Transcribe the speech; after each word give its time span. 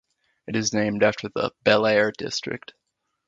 It 0.47 0.55
is 0.55 0.73
named 0.73 1.03
after 1.03 1.29
the 1.29 1.51
"Bel-Air" 1.63 2.11
district. 2.17 2.73